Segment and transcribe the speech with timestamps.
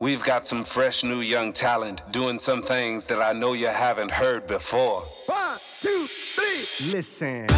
[0.00, 4.12] We've got some fresh new young talent doing some things that I know you haven't
[4.12, 5.02] heard before.
[5.26, 6.94] One, two, three.
[6.94, 7.48] Listen.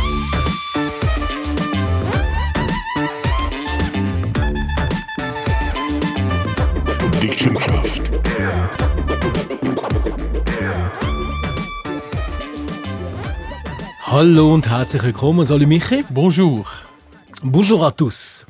[14.06, 16.06] Hallo und herzlich willkommen, Sali Michi.
[16.08, 16.64] Bonjour.
[17.42, 18.46] Bonjour à tous.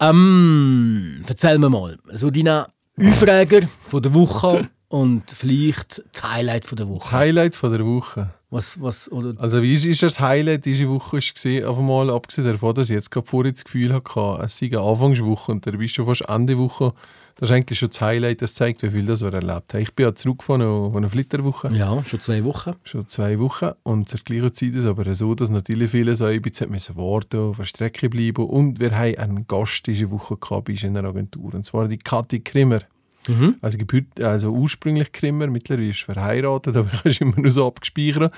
[0.00, 2.66] Ähm, erzähl mir mal, so deine
[3.00, 7.12] Aufreger von der Woche und vielleicht das Highlight von der Das Woche.
[7.12, 8.34] Highlight von der Woche.
[8.50, 12.48] Was, was, oder, Also wie ist, ist das Highlight diese Woche gesehen, auf einmal abgesehen
[12.48, 15.78] davon, dass ich jetzt gerade vorher das Gefühl hatte, es sei eine Anfangswoche und dann
[15.78, 16.92] bist du schon fast Ende Woche.
[17.36, 19.80] Das ist eigentlich schon das Highlight, das zeigt, wie viel das wir erlebt haben.
[19.80, 22.72] Ich bin ja zurück von einer, von einer Flitterwoche, ja, schon zwei Wochen.
[22.82, 26.24] schon zwei Wochen und zur gleichen Zeit ist es aber so, dass natürlich viele so
[26.24, 30.36] ein bisschen müssen warten, auf der Strecke bleiben und wir haben einen Gast diese Woche
[30.36, 32.80] gehabt bei einer Agentur und zwar die Kathi Krimmer.
[33.28, 33.56] Mhm.
[33.60, 33.78] Also,
[34.22, 38.32] also ursprünglich Krimmer, mittlerweile ist verheiratet, aber es immer nur so abgespeichert.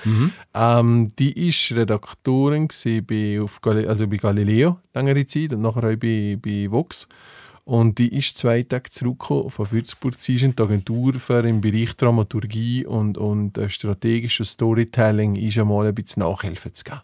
[0.53, 2.67] Ähm, die war Redaktorin
[3.07, 7.07] bei, auf Gali also bei Galileo längere Zeit und nachher auch bei, bei Vox.
[7.65, 10.15] Und die ist zwei Tage zurückgekommen von Würzburg.
[10.15, 15.57] Sie ist in die Agentur für im Bereich Dramaturgie und, und äh, strategisches Storytelling ist
[15.57, 16.99] einmal ein bisschen Nachhilfe zu geben.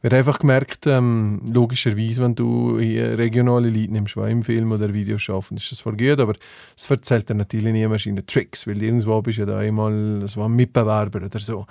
[0.00, 4.72] Wir haben einfach gemerkt, ähm, logischerweise, wenn du hier regionale Leute nimmst, die im Film
[4.72, 6.34] oder Video arbeiten, ist das voll gut, aber
[6.76, 10.18] es erzählt dir natürlich niemand in den Tricks, weil irgendwo bist du ja da einmal,
[10.18, 11.66] das war ein Mitbewerber oder so.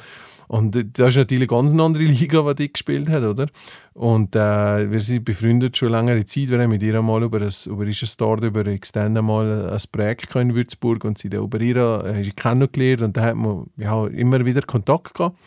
[0.48, 3.48] Und das ist natürlich ganz eine andere Liga, die die gespielt hat, oder?
[3.94, 6.50] Und äh, wir sind befreundet schon längere Zeit.
[6.50, 10.36] Wir haben mit ihr mal über das, über es dort über Extend mal ein Projekt
[10.36, 14.46] in Würzburg und sie da über ihr äh, kennengelernt und da hat man ja, immer
[14.46, 15.38] wieder Kontakt gehabt.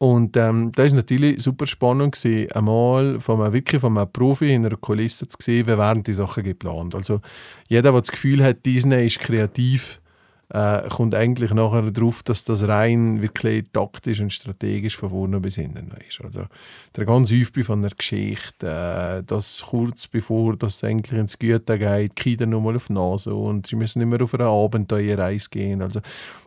[0.00, 4.54] Und ähm, da ist natürlich super spannend gewesen, einmal von einem, wirklich von einem Profi
[4.54, 6.94] in einer Kulisse zu sehen, wie werden die Sachen geplant.
[6.94, 7.20] Also
[7.68, 10.00] jeder, der das Gefühl hat, Disney ist kreativ,
[10.50, 15.56] äh, kommt eigentlich nachher darauf, dass das rein wirklich taktisch und strategisch von vorne bis
[15.56, 16.22] hinten ist.
[16.24, 16.44] Also
[16.96, 22.16] der ganze Aufbau von der Geschichte, äh, das kurz bevor das eigentlich ins Gute geht,
[22.16, 25.82] Kinder nochmal auf die Nase und sie müssen immer auf eine Abenteuerreise gehen.
[25.82, 26.00] Also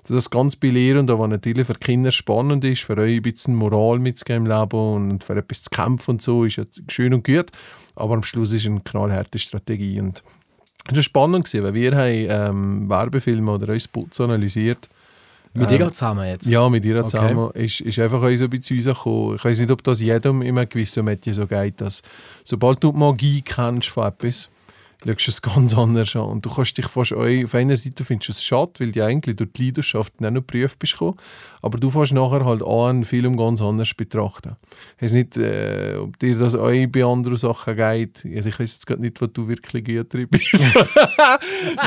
[0.08, 4.48] das ganz belehrend, was natürlich für Kinder spannend ist, für euch ein bisschen Moral mitzugeben
[4.48, 7.52] im Leben und für etwas zu kämpfen und so, ist ja schön und gut.
[7.96, 10.00] Aber am Schluss ist es eine knallharte Strategie.
[10.00, 10.24] Und
[10.88, 14.88] das war spannend, gewesen, weil wir haben ähm, Werbefilme oder uns Spots analysiert
[15.54, 16.48] Mit Ähm, dir zusammen jetzt?
[16.48, 17.10] ja, mit ihr Okay.
[17.10, 19.36] zusammen ist, ist einfach so ein bisschen rausgekommen.
[19.36, 22.02] Ich weiß nicht, ob das jedem in einem gewissen Metier so geht, dass
[22.44, 24.50] sobald du die Magie kennst von etwas,
[25.06, 26.22] schaust du es ganz anders an.
[26.24, 29.06] Und du kannst dich fast auch, auf einer Seite findest du es schade, weil du
[29.06, 31.18] eigentlich durch die Leidenschaft nicht noch geprüft bist gekommen,
[31.62, 34.56] aber du fährst nachher halt an, einen Film ganz anders betrachten.
[34.98, 38.26] Ich weiß nicht, äh, ob dir das auch bei anderen Sachen geht.
[38.36, 40.54] Also ich weiß jetzt gerade nicht, was du wirklich gut drin bist.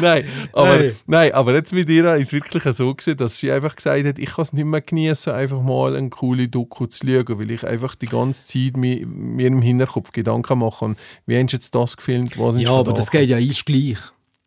[0.01, 0.95] nein, aber, Hey.
[1.07, 4.19] nein, aber jetzt mit ihr ist es wirklich so gewesen, dass sie einfach gesagt hat,
[4.19, 7.65] ich kann es nicht mehr genießen, einfach mal eine coole Doku zu schauen, weil ich
[7.67, 11.75] einfach die ganze Zeit mir, mir im Hinterkopf Gedanken mache, und wie hast du jetzt
[11.75, 13.99] das gefilmt, was ist Ja, aber das geht ja ist gleich.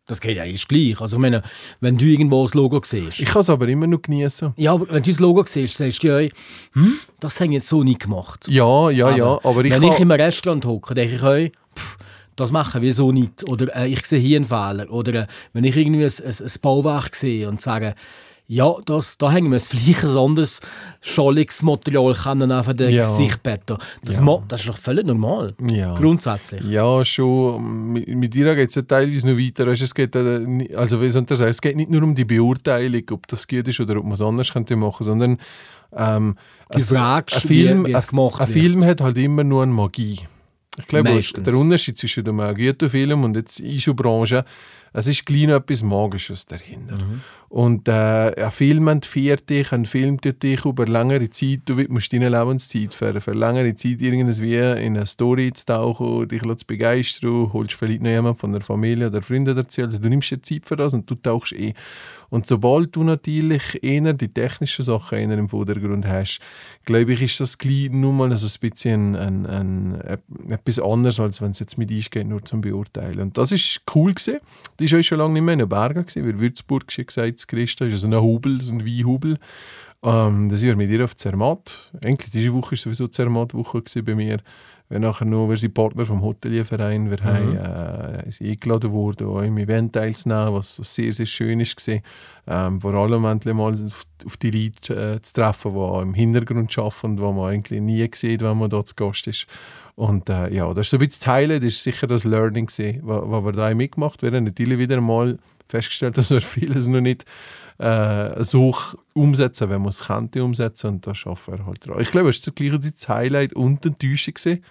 [0.06, 1.00] Das geht ja ist gleich.
[1.00, 1.42] Also ich meine,
[1.80, 3.20] wenn du irgendwo das Logo siehst.
[3.20, 4.54] Ich kann es aber immer noch genießen.
[4.56, 6.28] ja, aber wenn du das Logo siehst, sagst du ja,
[6.72, 8.48] hm, das haben jetzt so nicht gemacht.
[8.48, 11.98] Ja, ja, ja, aber ich wenn kann, ich in einem Restaurant hocke, denke ich pff,
[12.36, 13.44] das machen wir so nicht.
[13.48, 14.90] Oder äh, ich sehe hier einen Fehler.
[14.90, 17.94] Oder äh, wenn ich irgendwie ein, ein, ein Bauwerk sehe und sage,
[18.50, 20.60] ja, das, da hängen wir vielleicht ein anderes
[21.02, 23.02] scholliges Material können auf den Ja.
[23.02, 23.76] Gesichtbetten.
[24.02, 24.42] Das, Ja.
[24.48, 25.54] das ist doch völlig normal.
[25.60, 25.94] Ja.
[25.94, 26.64] Grundsätzlich.
[26.64, 27.92] Ja, schon.
[27.92, 29.66] Mit, mit ihr geht es ja teilweise noch weiter.
[29.66, 32.24] Weißt, es, geht, äh, also, wie soll das sagen, es geht nicht nur um die
[32.24, 35.38] Beurteilung, ob das gut ist oder ob man es anders könnte machen, sondern
[35.94, 36.36] ähm,
[36.70, 38.16] ein- fragst, ein Film, wie, wie es ein-
[38.46, 38.48] Ein.
[38.48, 40.20] Film hat halt immer nur eine Magie.
[40.78, 41.44] Ich glaube, Meistens.
[41.44, 44.44] der Unterschied zwischen dem guten Film und jetzt Issue-Branche,
[44.92, 46.94] es ist noch etwas Magisches dahinter.
[46.96, 47.20] Mhm.
[47.48, 52.12] Und äh, ein Film entführt dich, ein Film tut dich über längere Zeit, du musst
[52.12, 57.50] deine Lebenszeit für, für längere Zeit irgendwie in eine Story zu tauchen, dich zu begeistern,
[57.54, 60.66] holst vielleicht noch jemanden von der Familie oder Freunden dazu, also du nimmst dir Zeit
[60.66, 61.72] für das und du tauchst eh.
[62.30, 66.40] Und sobald du natürlich eher die technischen Sachen eher im Vordergrund hast,
[66.84, 71.20] glaube ich, ist das gleich nur mal so ein bisschen ein, ein, ein, etwas anderes,
[71.20, 73.20] als wenn es jetzt mit eingeht, nur zum Beurteilen.
[73.20, 74.40] Und das ist cool gewesen.
[74.76, 77.80] Das war schon lange nicht mehr in den Bergen, gewesen, weil Würzburg ist ja gesagt,
[77.80, 79.38] das ist ein Hubel, ein Weinhubel.
[80.02, 81.92] Ähm, da sind wir mit ihr auf Zermatt.
[82.02, 84.38] Eigentlich diese Woche war sowieso Zermatt-Woche bei mir.
[84.90, 87.10] Wir nachher noch, wir sind Partner vom Hotelierverein.
[87.10, 91.60] Wir haben äh, sind eingeladen worden, auch im Event teilzunehmen, was, was sehr, sehr schön
[91.60, 91.98] war.
[92.46, 96.78] Ähm, vor allem endlich mal auf, auf die Leute äh, zu treffen, die im Hintergrund
[96.78, 99.46] arbeiten, die man eigentlich nie sieht, wenn man dort zu Gast ist.
[99.94, 102.68] Und äh, ja, das ist so ein bisschen das Highlight, das ist sicher das Learning
[103.02, 104.32] was wir da mitgemacht haben.
[104.32, 105.38] Wir haben natürlich wieder mal
[105.68, 107.24] festgestellt, dass wir vieles noch nicht
[107.78, 108.74] äh, so
[109.12, 112.00] umsetzen, wenn man es könnte umsetzen und da schaffen wir halt dran.
[112.00, 114.64] Ich glaube, es war gleich das Highlight und die Enttäuschung gewesen,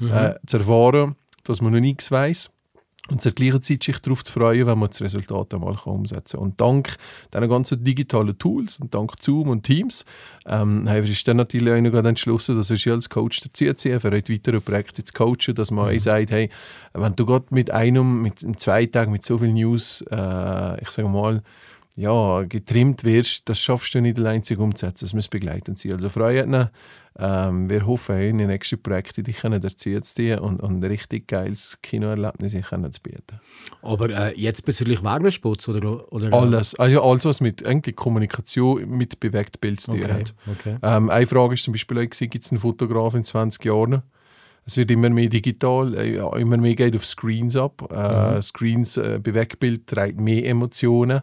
[0.00, 2.50] äh, zu erfahren, dass man noch nichts weiß
[3.10, 6.46] und zur gleichen Zeit sich darauf zu freuen, wenn man das Resultat einmal umsetzen kann.
[6.46, 6.96] Und dank
[7.32, 10.04] diesen ganzen digitalen Tools und dank Zoom und Teams
[10.46, 14.60] ähm, haben wir dann natürlich auch noch entschlossen, dass wir als Coach dazuziehen, für weitere
[14.60, 16.00] Projekte zu coachen, dass man mhm.
[16.00, 16.50] sagt, hey,
[16.94, 21.08] wenn du gerade mit einem, mit zwei Tagen mit so viel News, äh, ich sage
[21.08, 21.42] mal,
[21.96, 25.06] ja, getrimmt wirst, das schaffst du nicht allein umzusetzen.
[25.06, 25.92] Das muss begleitend sein.
[25.92, 26.70] Also Freunde,
[27.18, 31.28] ähm, wir hoffen, in den nächsten Projekten dich dazu zu ziehen und, und ein richtig
[31.28, 33.40] geiles Kinoerlebnis zu bieten.
[33.82, 36.32] Aber äh, jetzt bezüglich Werbespots oder, oder?
[36.32, 36.74] Alles.
[36.74, 40.34] Also alles, was mit eigentlich Kommunikation mit Bewegtbild zu tun Okay, hat.
[40.50, 40.76] okay.
[40.82, 44.02] Ähm, eine Frage ist zum Beispiel auch, gibt es einen Fotograf in 20 Jahren?
[44.66, 47.90] Es wird immer mehr digital, äh, immer mehr geht auf Screens ab.
[47.90, 51.22] Äh, Screens, äh, Bewegtbild trägt mehr Emotionen.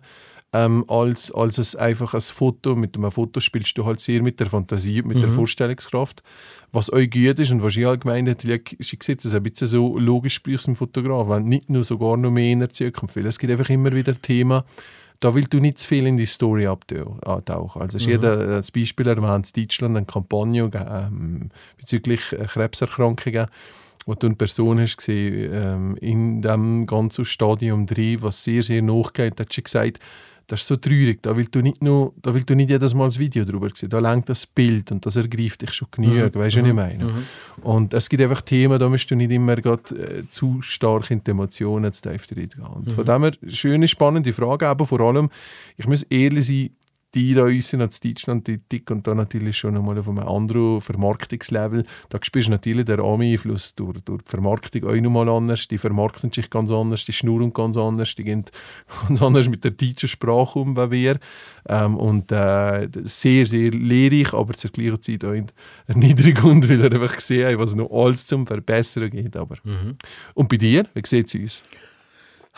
[0.56, 4.40] Ähm, als, als es einfach ein Foto, mit einem Foto spielst du halt sehr mit
[4.40, 6.22] der Fantasie, mit der Vorstellungskraft.
[6.72, 9.98] Was euch gut ist und was ich allgemein hätte, ich sehe es ein bisschen so
[9.98, 13.18] logisch bei einem Fotograf, wenn nicht nur sogar noch mehr in der Zukunft.
[13.18, 14.62] Es gibt einfach immer wieder Themen,
[15.20, 17.82] da willst du nicht zu viel in die Story abtauchen.
[17.82, 23.48] Also ist jeder äh, als Beispiel erwähnt, in Deutschland eine Kampagne ähm, bezüglich Krebserkrankungen,
[24.06, 28.82] wo du eine Person hast gesehen, ähm, in dem ganzen Stadium 3, was sehr, sehr
[28.82, 30.00] nachgeht, hat sie gesagt,
[30.48, 33.06] das ist so traurig, da willst du nicht, nur, da willst du nicht jedes Mal
[33.06, 36.56] das Video drüber sehen, da lenkt das Bild und das ergreift dich schon genug, weißt
[36.56, 37.06] du, was ich meine?
[37.62, 41.24] Und es gibt einfach Themen, da musst du nicht immer grad, äh, zu stark in
[41.24, 42.64] die Emotionen zu tief reingehen.
[42.66, 45.30] Und von dem her, schöne, spannende Frage, aber vor allem,
[45.78, 46.70] ich muss ehrlich sein,
[47.14, 51.86] die da sind als Deutschland tätig und da natürlich schon einmal auf einem anderen Vermarktungslevel.
[52.10, 55.68] Da spürst du natürlich den Ami-Einfluss durch, durch die Vermarktung auch nochmal anders.
[55.68, 58.46] Die vermarkten sich ganz anders, die schnurren ganz anders, die gehen
[59.08, 61.20] ganz anders mit der deutschen Sprache um, wie wir.
[61.68, 65.36] Ähm, und äh, sehr, sehr lehrreich, aber zur gleichen Zeit auch
[65.88, 69.38] erniedrigend, weil er einfach gesehen hat, was noch alles zum Verbessern geht.
[69.38, 69.56] Aber.
[70.34, 71.64] Und bei dir, wie sieht es uns?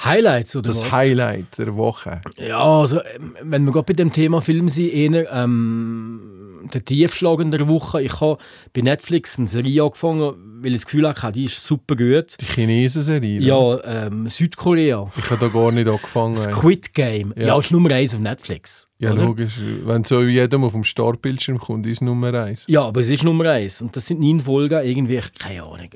[0.04, 0.92] Highlights oder Das was?
[0.92, 2.22] Highlight der Woche.
[2.38, 3.00] Ja, also
[3.42, 8.02] wenn wir gerade bei dem Thema Film sind, eher ähm, der Tiefschlag in der Woche.
[8.02, 8.38] Ich habe
[8.74, 12.36] bei Netflix eine Serie angefangen, weil ich das Gefühl hatte, die ist super gut.
[12.42, 13.40] Die Chinesen-Serie.
[13.40, 13.46] ne?
[13.46, 15.12] Ja, ähm, Südkorea.
[15.18, 16.38] Ich habe da gar nicht angefangen.
[16.38, 17.34] Squid Game.
[17.38, 17.60] Ja, Ja.
[17.60, 18.90] ist Nummer 1 auf Netflix.
[19.00, 19.26] Ja, oder?
[19.26, 19.54] logisch.
[19.86, 22.66] Wenn so jedem auf dem Startbildschirm kommt, ist Nummer eins.
[22.68, 23.82] Ja, aber es ist Nummer 1.
[23.84, 24.84] Und das sind neun Folgen.
[24.84, 25.80] Irgendwie, ich, keine Ahnung.
[25.82, 25.96] Ich,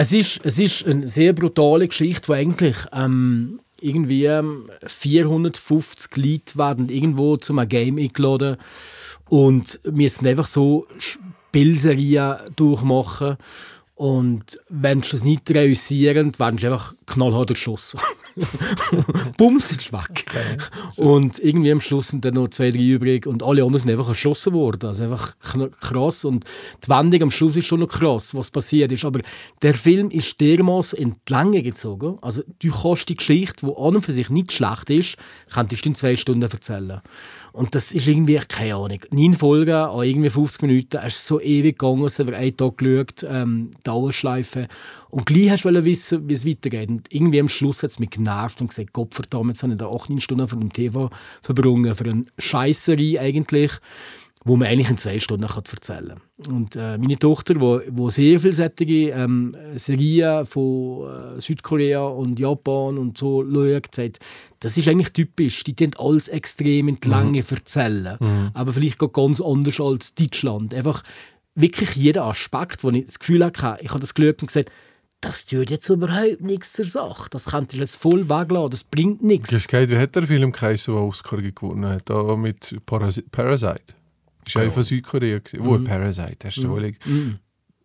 [0.00, 6.56] es, ist, es ist eine sehr brutale Geschichte, wo eigentlich ähm, irgendwie ähm, 450 Leute
[6.56, 8.58] werden irgendwo zu einem Game eingeladen
[9.28, 13.38] und müssen einfach so Spielserien durchmachen.
[13.96, 17.98] Und wenn sie das nicht realisieren, werden sie einfach knallhart erschossen.
[19.36, 20.24] Bums ist weg.
[20.96, 24.08] Und irgendwie am Schluss sind dann noch zwei, drei übrig und alle anderen sind einfach
[24.08, 24.86] erschossen worden.
[24.86, 25.36] Also einfach
[25.80, 26.24] krass.
[26.24, 26.44] Und
[26.84, 29.04] die Wendung am Schluss ist schon noch krass, was passiert ist.
[29.04, 29.20] Aber
[29.62, 32.18] der Film ist dermaßen in die Länge gezogen.
[32.20, 35.16] Also du kannst die Geschichte, die an und für sich nicht schlecht ist,
[35.52, 37.00] könntest du in zwei Stunden erzählen.
[37.52, 41.40] Und das ist irgendwie, keine Ahnung, neun Folgen an irgendwie 50 Minuten, es ist so
[41.40, 44.68] ewig gegangen, es wir einen Tag geschaut, ähm, Dauerschleife.
[45.10, 46.88] Und gleich hast du wissen, wie es weitergeht.
[46.88, 49.78] Und irgendwie am Schluss hat es mich genervt und gesagt, Gott verdammt, jetzt habe ich
[49.78, 51.10] da 8 9 Stunden von dem TV
[51.42, 53.72] verbrungen, für eine Scheisserei eigentlich,
[54.44, 56.54] wo man eigentlich in zwei Stunden kann erzählen kann.
[56.54, 62.38] Und äh, meine Tochter, die wo, wo sehr solche ähm, Serien von äh, Südkorea und
[62.38, 64.20] Japan und so schaut, sagt,
[64.60, 65.64] das ist eigentlich typisch.
[65.64, 68.16] Die tun alles extrem in die Länge erzählen.
[68.54, 70.72] Aber vielleicht ganz anders als Deutschland.
[70.74, 71.02] Einfach
[71.54, 74.70] wirklich jeder Aspekt, wo ich das Gefühl hatte, ich habe das geschaut und gesagt,
[75.20, 77.28] das tut jetzt überhaupt nichts zur Sache.
[77.30, 79.50] Das könntest du jetzt voll weglassen, das bringt nichts.
[79.50, 82.08] Das geht, wie hat der Film geheißen, der Oscar gewonnen hat?
[82.08, 83.94] Da mit Parasi Parasite.
[84.44, 85.40] Das war ja von Südkorea.
[85.58, 86.94] Wo, Parasite, hast du wohl...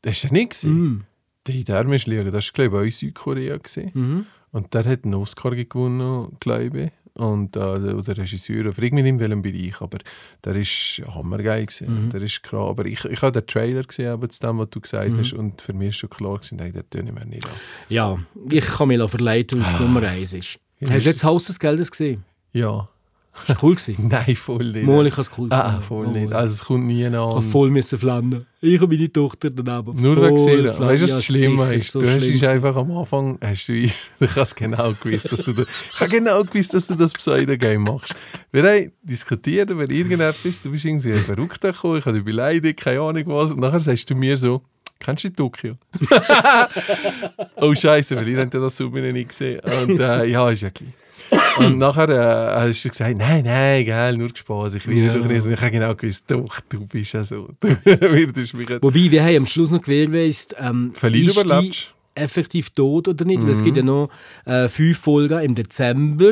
[0.02, 1.06] Das war nicht gesehen.
[1.48, 2.32] Die der musst du schauen.
[2.32, 3.58] Das war, glaube ich, auch in Südkorea.
[3.58, 4.28] gewesen.
[4.52, 6.92] Und der hat einen Oscar gewonnen, glaube ich.
[7.16, 10.00] Und äh, der Regisseur, auf irgendeinem welchem Bereich, aber
[10.44, 12.10] der ist hammergeil gewesen.
[12.10, 12.70] Der ist klar.
[12.70, 15.62] Aber ich, ich habe den Trailer gesehen, aber zu dem, was du gesagt hast, und
[15.62, 17.52] für mich ist schon klar gewesen, nein, der ich mir nicht an.
[17.88, 18.18] Ja,
[18.50, 20.60] ich kann mich verleiten, weil es Nummer eins ist.
[20.80, 22.24] Ja, Hast du jetzt Haus des Geldes gesehen?
[22.52, 22.90] Ja.
[23.34, 23.76] Das war cool.
[23.76, 24.08] gewesen.
[24.12, 24.86] Nein, voll nicht.
[24.86, 26.32] Mal, ich habe es cool Ah, voll nicht.
[26.32, 27.16] Also es kommt nie Ich an.
[27.16, 28.46] habe voll müssen flennen.
[28.62, 30.02] Ich und meine Tochter daneben.
[30.02, 30.80] Nur wegen flennen.
[30.80, 31.92] Weißt du, was das Schlimme ist?
[31.92, 32.46] so du hast gewesen.
[32.46, 33.74] einfach am Anfang, hast du,
[34.20, 37.82] du hast genau gewusst, dass du das, ich habe genau gewusst, dass du das Pseudo-Game
[37.84, 38.16] machst.
[38.52, 43.02] Wir haben diskutiert über irgendetwas, du bist irgendwie verrückt gekommen, ich habe dich beleidigt, keine
[43.02, 44.62] Ahnung was, und nachher sagst du mir so,
[45.00, 45.76] kennst du Tokio?
[47.58, 49.60] oh Scheiße, weil ich habe das so nicht gesehen.
[49.60, 50.90] Und äh, ja, ist ja klar.
[51.58, 55.16] Und nachher äh, hast du gesagt, nein, nein, geil, nur Spaß, ich will Ja.
[55.16, 55.46] nicht.
[55.46, 57.50] Und ich habe genau gewusst, doch, du bist ja so.
[57.62, 61.94] Du würdest mich Wobei, wir haben am Schluss noch gewährleistet, ähm, die überlebst.
[62.16, 64.10] effektiv tot oder nicht, weil es gibt ja noch
[64.46, 66.32] äh, fünf Folgen im Dezember.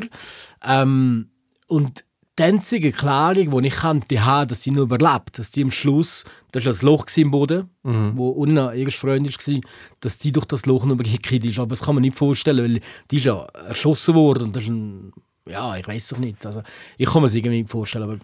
[0.67, 1.27] Ähm,
[1.67, 2.03] und
[2.41, 6.65] die einzige Erklärung, die ich kannte, dass sie noch überlebt, dass sie am Schluss, das
[6.65, 9.61] war das Loch im Boden, wo unten ihr Freund war,
[9.99, 11.59] dass sie durch das Loch noch gekriegt ist.
[11.59, 12.81] Aber das kann man nicht vorstellen, weil
[13.11, 15.13] die ist ja erschossen worden und das ist ein,
[15.47, 16.43] ja, ich weiß doch nicht.
[16.45, 16.63] Also,
[16.97, 18.17] ich kann mir es irgendwie nicht vorstellen, aber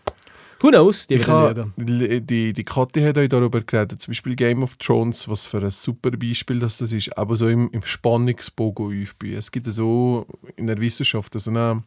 [0.62, 1.74] who knows, die Ich schauen.
[1.78, 5.72] die, die Kathi hat euch darüber geredet, zum Beispiel Game of Thrones, was für ein
[5.72, 9.34] super Beispiel das, das ist, aber so im, im Spannungsbogen aufbauen.
[9.34, 11.84] Es gibt so in der Wissenschaft so eine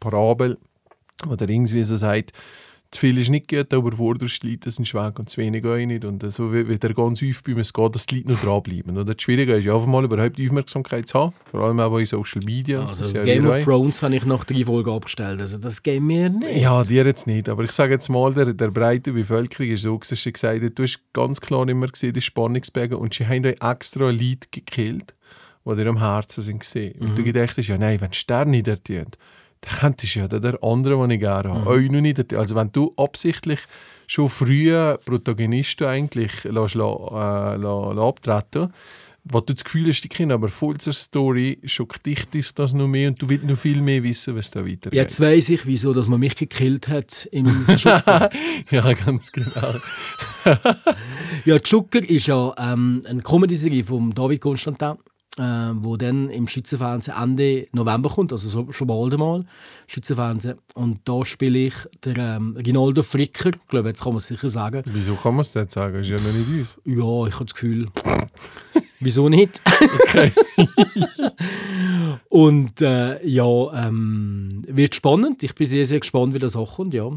[0.00, 0.56] Parabel,
[1.24, 2.32] wo der irgendwie so sagt,
[2.90, 5.76] zu viel ist nicht gut, aber vorderst die Leute sind schwach und zu wenig auch
[5.76, 6.04] nicht.
[6.04, 8.96] Und so wie, der ganz aufbauen es geht, dass die Leute noch dranbleiben.
[8.96, 11.98] Oder das Schwierige ist ja einfach mal überhaupt die Aufmerksamkeit zu haben, vor allem auch
[11.98, 12.80] in Social Media.
[12.80, 13.64] Also, ja Game of.
[13.64, 15.40] Thrones habe ich nach drei Folgen abgestellt.
[15.40, 16.62] Also das geht mir nicht.
[16.62, 17.48] Ja, dir jetzt nicht.
[17.48, 20.78] Aber ich sage jetzt mal, der, der breite Bevölkerung ist so, dass sie gesagt hat,
[20.78, 25.14] du hast ganz klar immer gesehen, die Spannungsberge und sie haben euch extra Leute gekillt,
[25.64, 26.94] die dir am Herzen sind gesehen.
[27.00, 29.18] Weil du gedacht hast, ja nein, wenn Sterne nicht ertönt,
[29.66, 32.32] dann könntest du ja den der andere, den ich gerne habe, euch noch nicht.
[32.34, 33.60] Also wenn du absichtlich
[34.06, 34.72] schon früh
[35.04, 38.72] Protagonisten eigentlich lässt, äh, abtreten
[39.28, 42.74] wo du das Gefühl hast, die kennen aber voll zur Story, schockt dich das das
[42.74, 44.94] noch mehr und du willst noch viel mehr wissen, was da weitergeht.
[44.94, 48.30] Jetzt weiß ich, wieso dass man mich gekillt hat im Schucker.
[48.70, 49.74] ja, ganz genau.
[51.44, 54.94] ja, Schucker ist ja ähm, eine Comedy-Serie von David Constantin,
[55.38, 55.42] äh,
[55.74, 59.44] wo dann im Schweizer Fernsehen Ende November kommt, also so, schon bald einmal,
[59.86, 60.58] Schweizer Fernsehen.
[60.74, 61.74] Und da spiele ich
[62.04, 64.82] der ähm, Rinaldo Fricker, ich glaube, jetzt kann man es sicher sagen.
[64.86, 65.96] Wieso kann man es denn sagen?
[65.96, 66.78] Ist ja noch nicht uns.
[66.84, 67.88] Ja, ich habe das Gefühl.
[69.00, 69.60] Wieso nicht?
[72.28, 75.42] Und äh, ja, ähm, wird spannend.
[75.42, 76.94] Ich bin sehr, sehr gespannt, wie das auch kommt.
[76.94, 77.08] Ja.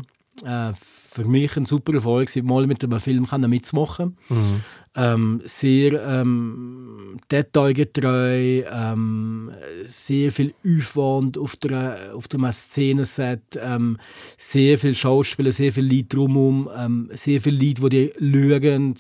[0.44, 0.74] Äh,
[1.22, 4.18] für mich ein super Erfolg, mal mit einem Film mitzumachen.
[4.96, 9.52] Ähm, sehr ähm, detailgetreu, ähm,
[9.86, 13.98] sehr viel Aufwand auf, der, auf dem Szenenset, ähm,
[14.38, 18.96] sehr viel Schauspieler, sehr viel Leute drumherum, ähm, sehr viele Leute, die schauen.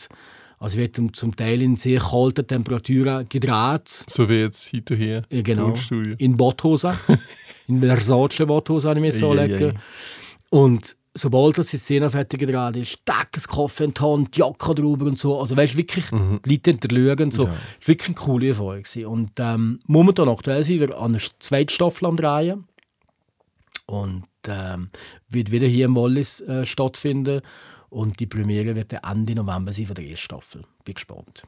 [0.59, 3.87] Also wird zum, zum Teil in sehr kalten Temperaturen gedreht.
[4.09, 5.73] So wie jetzt heute hier Ja, genau.
[6.17, 6.91] In Botthosen.
[7.67, 9.73] in Versace Botthosen habe ich mir so ei.
[10.49, 14.75] Und sobald das die Szene fertig gedreht ist, ein Kaffee in die Hand, die Jacke
[14.75, 15.39] drüber und so.
[15.39, 17.43] Also weißt wirklich die Leute hinterlegen und so.
[17.43, 17.49] Ja.
[17.49, 18.83] Das war wirklich eine coole Erfahrung.
[18.83, 19.05] gewesen.
[19.05, 22.65] Und ähm, momentan aktuell sind wir an der zweiten Staffel am Drehen.
[23.85, 24.89] Und ähm,
[25.29, 27.41] wird wieder hier im Wallis äh, stattfinden.
[27.89, 30.63] Und die Premiere wird Ende November sein von der ersten Staffel.
[30.85, 31.43] Bin gespannt.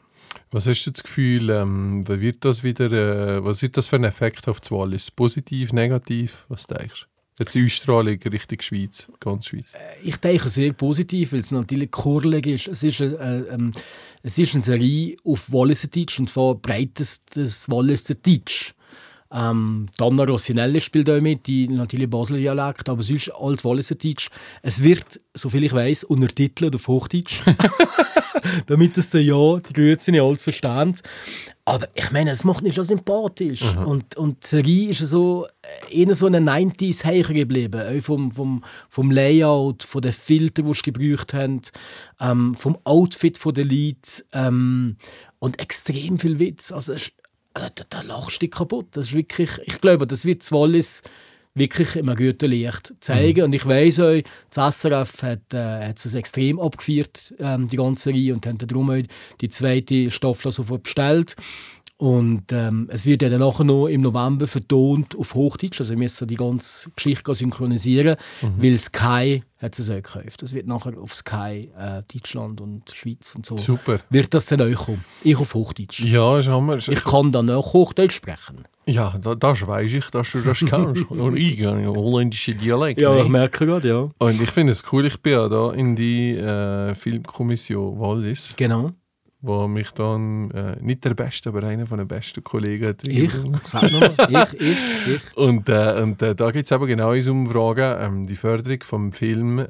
[0.49, 4.05] Was hast du das Gefühl, ähm, wird das wieder, äh, was wird das für einen
[4.05, 5.11] Effekt auf das Wallis?
[5.11, 6.45] Positiv, negativ?
[6.49, 7.10] Was denkst du?
[7.41, 9.73] Jetzt die Ausstrahlung Richtung Schweiz, ganz Schweiz.
[10.03, 12.67] Ich denke sehr positiv, weil es natürlich kurlig ist.
[12.67, 13.71] Es ist, eine, äh, ähm,
[14.21, 18.75] es ist eine Serie auf Walliser Deutsch und zwar breitestes Walliser Deutsch.
[19.33, 24.29] Ähm, Donna Rossinelli spielt auch mit, die natürlich Basler Dialekt, aber sonst alles Walliser Deutsch.
[24.61, 27.41] Es wird, soviel ich weiß, untertitelt auf Hochdeutsch.
[28.67, 30.95] Damit dann ja die Grüezi nicht alles verstehen.
[31.71, 33.63] Aber ich meine, es macht mich schon sympathisch.
[33.77, 35.47] Und, und die Serie ist so
[35.89, 37.81] äh, eher so eine 90s heicher geblieben.
[37.81, 41.61] Auch vom, vom, vom Layout, von den Filtern, die sie gebraucht haben,
[42.19, 44.97] ähm, vom Outfit der Leute ähm,
[45.39, 46.73] und extrem viel Witz.
[46.73, 46.99] Also, äh,
[47.53, 48.87] da, da lachst du dich kaputt.
[48.91, 51.03] Das ist wirklich, ich glaube, das wird das Wallis
[51.53, 53.43] wirklich einem guten Licht zeigen.
[53.43, 58.03] Und ich weiss euch, das SRF hat, äh, hat es extrem abgefeiert, ähm, die ganze
[58.03, 59.03] Serie, und haben darum auch
[59.41, 61.35] die zweite Staffel sofort bestellt.
[62.01, 65.81] Und ähm, es wird ja dann nachher noch im November vertont auf Hochdeutsch.
[65.81, 70.41] Also wir müssen die ganze Geschichte synchronisieren, weil Sky hat es auch gekauft.
[70.41, 73.55] Das wird nachher auf Sky äh, Deutschland und Schweiz und so.
[73.55, 73.99] Super.
[74.09, 75.05] Wird das dann auch kommen?
[75.23, 75.99] Ich auf Hochdeutsch.
[75.99, 76.77] Ja, ist Hammer.
[76.77, 78.65] Ich kann dann auch Hochdeutsch sprechen.
[78.87, 81.09] Ja, da, das weiß ich, dass du das kannst.
[81.11, 82.99] Und ich holländischen Dialekt.
[82.99, 84.09] Ja, ich merke gerade, ja.
[84.17, 88.91] Und ich finde es cool, ich bin ja da in die äh, Filmkommission Wallis, Genau.
[89.39, 93.07] wo mich dann äh, nicht der Beste, aber einer von den besten Kollegen hat.
[93.07, 93.31] Ich?
[93.65, 94.15] Sag nochmal.
[94.53, 94.77] ich, ich,
[95.15, 95.21] ich.
[95.37, 99.11] Und, äh, und äh, da geht es eben genau um Fragen, ähm, die Förderung vom
[99.11, 99.65] Film äh,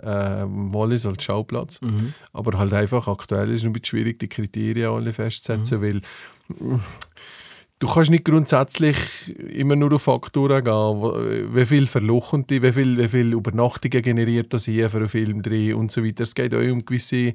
[0.45, 1.81] Wallis als Schauplatz.
[1.81, 2.13] Mhm.
[2.33, 5.83] Aber halt einfach aktuell ist es ein bisschen schwierig, die Kriterien alle festzusetzen, Mhm.
[5.83, 6.01] weil
[7.81, 8.95] du kannst nicht grundsätzlich
[9.49, 14.53] immer nur auf Faktoren gehen, wie viel verlochen die, wie viel, wie viel Übernachtungen generiert
[14.53, 16.23] das hier für einen Filmdreh und so weiter.
[16.23, 17.33] Es geht auch um gewisse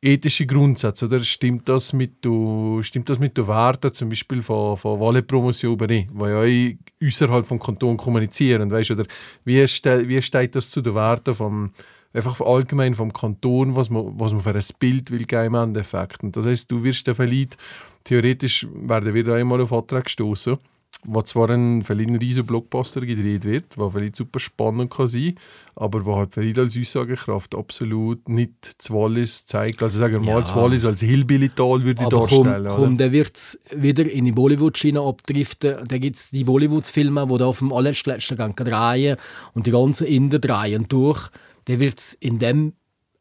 [0.00, 1.20] ethische Grundsätze, oder?
[1.20, 6.08] Stimmt das mit du, stimmt das mit den Werten zum Beispiel von, von Wahlpromotion überein,
[6.12, 6.72] wo ja
[7.02, 9.04] außerhalb vom Kanton kommunizieren, weißt oder
[9.44, 11.72] wie, ste, wie steht das zu den Werten vom
[12.14, 16.22] einfach allgemein vom Kanton, was man, was man für ein Bild will geben im Endeffekt.
[16.22, 17.58] Und das heißt, du wirst vielleicht,
[18.04, 20.58] theoretisch werden wir da einmal auf Antrag gestoßen
[21.06, 25.34] wo zwar ein, vielleicht ein riesen Blockbuster gedreht wird, was vielleicht super spannend kann sein
[25.76, 29.82] aber wo halt vielleicht als Aussagekraft absolut nicht das Wallis zeigt.
[29.82, 30.40] Also sagen wir mal, Ja.
[30.40, 32.72] das Wallis als Hillbilly-Tal würde ich Aber komm, darstellen.
[32.72, 33.04] komm oder?
[33.04, 35.78] dann wird es wieder in die Bollywood-Schiene abdriften.
[35.88, 39.16] Da gibt es die Bollywood-Filme, die da auf dem allerletzten Gang drehen
[39.54, 41.28] und die ganzen Inder drehen durch.
[41.64, 42.74] Dann wird es in, dem,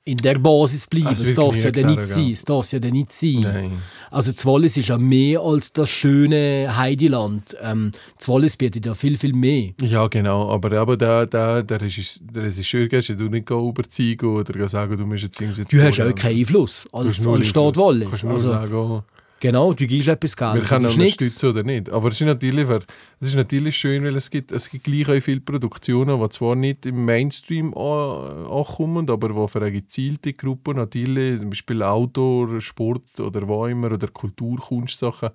[0.05, 1.07] in der Basis bleiben.
[1.07, 2.31] Also Es darf ja dann nicht sein.
[2.31, 3.39] Es darf ja dann nicht sein.
[3.41, 3.71] Nein.
[4.11, 7.55] Also das Wallis ist ja mehr als das schöne Heidiland.
[7.61, 9.71] Ähm, das Wallis bietet ja viel, viel mehr.
[9.81, 10.49] Ja, genau.
[10.49, 15.05] Aber, aber der, der, der, Regisseur, der Regisseur kannst du nicht überzeugen oder sagen, du
[15.05, 18.09] musst jetzt irgendwie Du hast ja auch keinen Einfluss als, als Stadt Wallis.
[18.09, 19.03] Kannst nur Also, sagen, oh,
[19.43, 20.55] genau, du gibst etwas Geld.
[20.55, 20.97] wir können nichts.
[20.97, 21.89] unterstützen oder nicht.
[21.91, 22.67] Aber es ist natürlich,
[23.19, 26.55] es ist natürlich schön, weil es gibt, es gibt gleich auch viele Produktionen, die zwar
[26.55, 32.61] nicht im Mainstream an- ankommen, aber die für eine gezielte Gruppe natürlich, zum Beispiel Outdoor,
[32.61, 35.29] Sport oder was immer, oder Kultur, Kunstsachen,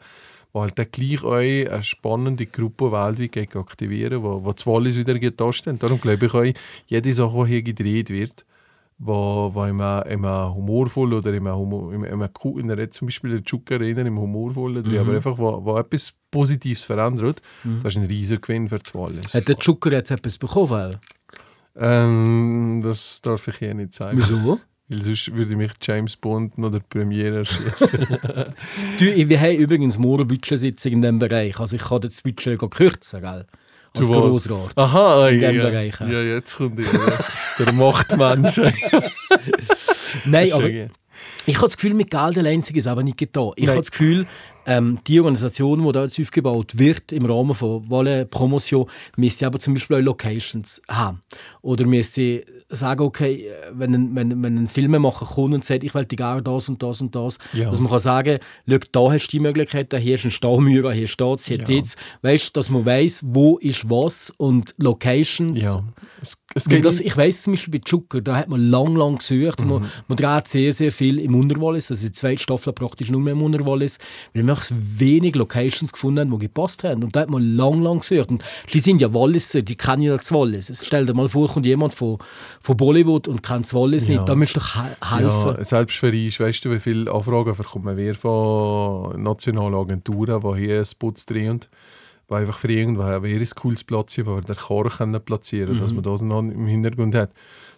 [0.54, 5.18] wo halt dann gleich auch eine spannende Gruppe weltweit aktivieren, wo, wo das Wallis wieder
[5.18, 5.78] geht darstellen.
[5.78, 8.46] Darum glaube ich auch, jede Sache, die hier gedreht wird,
[8.98, 13.30] wo, wo immer, immer humorvoll oder immer, humor, immer, immer cool, in der zum Beispiel
[13.30, 14.98] der Chuka-Arena im humorvollen, mhm.
[14.98, 17.40] aber einfach, wo, wo etwas Positives verändert,
[17.82, 19.32] das ist ein riesiger Gewinn für das Wallis.
[19.32, 20.96] Hat der Zucker jetzt etwas bekommen?
[21.76, 24.18] Ähm, das darf ich hier nicht sagen.
[24.18, 24.60] Wieso?
[24.88, 28.00] Weil sonst würde mich James Bond noch der Premiere erschießen.
[28.98, 31.60] Wir haben übrigens morgen Budgetsitzung in diesem Bereich.
[31.60, 33.46] Also ich kann das Budget kürzen, gell?
[33.96, 34.08] Als?
[34.08, 34.76] Grossrat.
[34.76, 35.70] Aha, In ja, dem ja.
[35.70, 36.22] Bereich, ja.
[36.22, 37.18] Jetzt kommt ja,
[37.58, 38.58] der Machtmensch.
[40.24, 43.52] Nein, aber ich habe das Gefühl, mit Geld allein ist aber nicht getan.
[43.56, 44.26] Ich habe das Gefühl,
[44.68, 49.58] ähm, die Organisation, die da jetzt aufgebaut wird im Rahmen von Wolle Promotion, müsste aber
[49.58, 51.20] zum Beispiel auch Locations haben.
[51.62, 56.04] Oder müsste sagen, okay, wenn ein, wenn, wenn ein Filmemacher kommt und sagt, ich will
[56.04, 57.70] gerne das und das und das, Ja.
[57.70, 61.06] dass man kann sagen, schau, da hast du die Möglichkeit, hier ist ein Staumauer, hier
[61.06, 61.68] steht es, hier Ja.
[61.68, 61.96] jetzt.
[62.20, 65.62] Weißt du, dass man weiß, wo ist was und Locations.
[65.62, 65.82] ja.
[66.20, 69.60] Es, es das, ich weiss zum Beispiel bei Zucker, da hat man lang, lang gesucht.
[69.62, 69.68] Mhm.
[69.68, 71.90] Man, man dreht sehr, sehr viel im Unterwallis.
[71.90, 73.98] Also die zweite Staffel praktisch nur mehr im Unterwallis.
[74.34, 77.04] Weil wir einfach wenig Locations gefunden haben, die gepasst haben.
[77.04, 78.30] Und da hat man lang, lang gesucht.
[78.30, 80.70] Und die sind ja Walliser, die kennen ja das Wallis.
[80.84, 82.18] Stell dir mal vor, kommt jemand von,
[82.60, 84.14] von Bollywood und kennt das Wallis Ja.
[84.14, 84.28] nicht.
[84.28, 84.80] Da müsst he
[85.16, 85.54] helfen.
[85.58, 90.60] Ja, selbst für uns, weißt du, wie viele Anfragen bekommen wir von nationalen Agenturen, die
[90.60, 91.60] hier Spots drehen,
[92.30, 95.80] die einfach für irgendwo wäre es cooles Platz, wo wir den Chor können platzieren können,
[95.80, 97.30] dass man das noch im Hintergrund hat.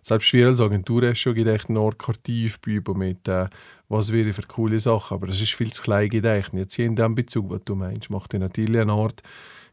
[0.03, 3.49] Selbst wir als Agentur haben schon gedacht, eine Art Kartivbübe mit, äh,
[3.91, 6.53] was wäre für coole Sachen, aber das ist viel zu klein gedacht.
[6.53, 9.23] Und Jetzt hier in dem Bezug, was du meinst, macht ihr natürlich eine Art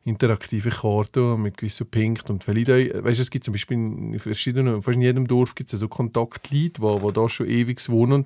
[0.03, 2.34] interaktive Karte mit gewissen Punkten.
[2.34, 5.71] Und vielleicht auch, weißt, es gibt zum Beispiel in verschiedenen, fast in jedem Dorf gibt
[5.71, 8.23] es so Kontaktleute, die, die da schon ewig wohnen,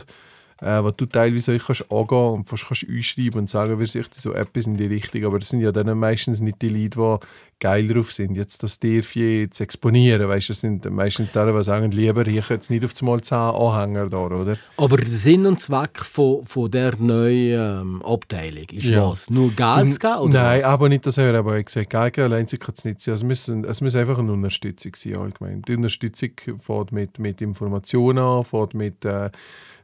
[0.61, 4.05] äh, wo du teilweise auch kannst angehen und fast kannst einschreiben und sagen, wir sich
[4.13, 5.25] so etwas in die Richtung.
[5.25, 7.25] Aber das sind ja dann meistens nicht die Leute, die
[7.59, 10.27] geil drauf sind, jetzt das Tiervieh zu exponieren.
[10.27, 14.07] Weißt, das sind meistens die, die sagen, lieber ich jetzt nicht auf einmal 10 Anhänger
[14.07, 14.57] da, oder?
[14.77, 19.09] Aber der Sinn und Zweck von, von der neuen ähm, Abteilung ist Ja.
[19.09, 19.29] was?
[19.29, 20.17] Nur Geld zu geben?
[20.19, 20.65] Oder Nein, was?
[20.65, 21.89] aber nicht, das wir aber auch gesagt.
[21.91, 23.13] Geld allein kann es nicht sein.
[23.15, 25.61] Es muss, es muss einfach eine Unterstützung sein, allgemein.
[25.61, 29.29] Die Unterstützung fängt mit, mit Informationen an, fängt mit, äh,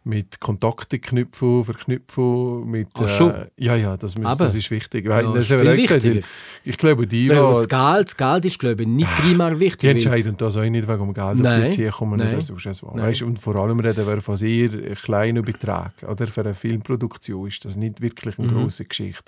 [0.07, 2.87] mit Kontakte knüpfen, verknüpfen, mit...
[2.95, 3.31] Ach, schon?
[3.31, 4.37] Äh, ja, ja, das, muss, Eben.
[4.39, 5.07] das ist wichtig.
[5.09, 6.25] Weil, Ja, das ist viel gesagt, wichtiger.
[6.63, 9.79] ich glaube, die, Weil das, Geld, das Geld ist, glaube ich, nicht primär wichtig.
[9.81, 11.67] die entscheiden das auch nicht wegen dem Geld Nein.
[11.67, 12.33] auf die kommen Nein.
[12.35, 12.55] oder so.
[12.55, 12.93] ist es wahr.
[12.95, 13.05] Nein.
[13.07, 15.91] Weißt, und vor allem reden wir von sehr kleinen Beträgen.
[16.09, 16.27] Oder?
[16.27, 18.45] Für eine Filmproduktion ist das nicht wirklich Mhm.
[18.49, 19.23] eine grosse Geschichte.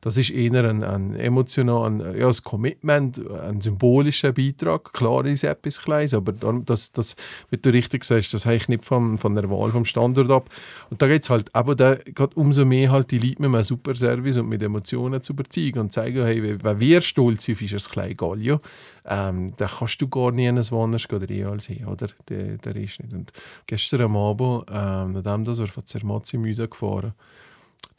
[0.00, 4.92] Das ist eher ein, ein emotional, ein, ja, ein Commitment, ein symbolischer Beitrag.
[4.92, 7.14] Klar ist es etwas Kleines, aber das, das,
[7.50, 10.50] wie du richtig sagst, das hängt nicht von, von der Wahl vom Standort ab.
[10.90, 13.62] Und da geht es halt, aber da geht umso mehr halt die Leute mit einem
[13.62, 17.74] super Service und mit Emotionen zu überzeugen und zeigen, hey, wenn wir stolz sind, ist
[17.74, 18.60] das kleine Galio,
[19.06, 22.08] ähm, dann kannst du gar nie woanders drehen als hier, oder?
[22.28, 23.12] Der, der ist nicht.
[23.12, 23.32] Und
[23.66, 27.14] gestern am Abend, ähm, nachdem das wir von Zermatt Müse gefahren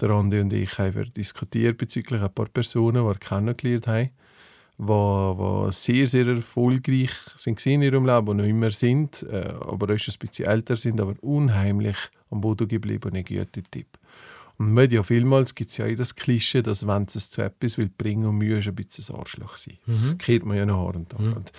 [0.01, 4.09] der Andi und ich haben wir diskutiert bezüglich ein paar Personen, die wir kennengelernt haben,
[4.77, 9.93] die, die sehr, sehr erfolgreich sind in ihrem Leben und noch immer sind, äh, aber
[9.93, 11.97] auch schon ein bisschen älter sind, aber unheimlich
[12.29, 13.87] am Boden gebliebene gute Tipp.
[14.57, 17.77] Und man ja vielmals gibt es ja auch das Klischee, dass wenn es zu etwas
[17.77, 19.77] will bringen und Mühe ist ein bisschen ein Arschloch sein.
[19.85, 21.19] Das kennt man ja noch und Tag.
[21.19, 21.51] Und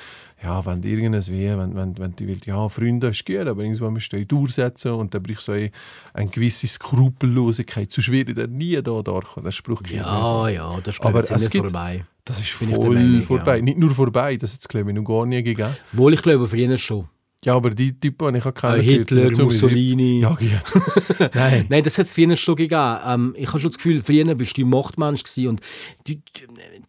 [0.43, 3.63] ja, wenn du irgendwas weh, wenn, wenn, wenn du willst, ja, Freunde ist gut, aber
[3.63, 5.71] irgendwann musst du dich durchsetzen und dann brauchst du so eine,
[6.15, 7.93] eine gewisse Skrupellosigkeit.
[7.93, 9.03] Sonst würde der nie da
[9.53, 12.05] Spruch kennt man Ja, ja, das ist Aber es nicht gibt- vorbei.
[12.27, 13.57] Das ist Bin voll Meinung, vorbei.
[13.57, 13.63] ja.
[13.63, 15.75] Nicht nur vorbei, das hat es glaube ich noch gar nie gegeben.
[15.93, 17.09] Wohl, ich glaube, für ihn schon.
[17.45, 20.21] Ja, aber die Typen, die ich auch Äh, kenne, Hitler, Mussolini.
[20.23, 21.29] Ja, ja.
[21.35, 21.67] Nein.
[21.69, 22.97] Nein, das hat es früher schon gegeben.
[23.07, 25.61] Ähm, ich habe schon das Gefühl, früher bist du ein Machtmensch gewesen und
[26.09, 26.41] du, du,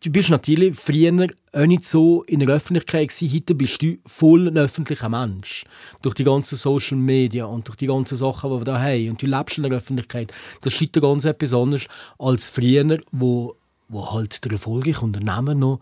[0.04, 3.36] du bist natürlich früher auch nicht so in der Öffentlichkeit gewesen.
[3.36, 5.65] Heute bist du voll ein öffentlicher Mensch.
[6.02, 9.10] Durch die ganzen Social Media und durch die ganzen Sachen, die wir da haben.
[9.12, 10.34] Und du lebst in der Öffentlichkeit.
[10.62, 11.86] Das ist heute ganz etwas anderes
[12.17, 13.57] als früher, wo,
[13.89, 15.80] wo halt der erfolgreiche Unternehmer noch